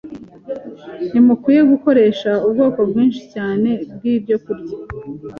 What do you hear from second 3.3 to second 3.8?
cyane